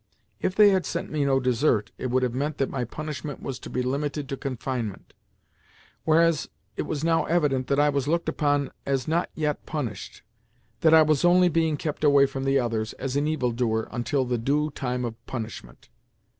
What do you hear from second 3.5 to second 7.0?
to be limited to confinement; whereas it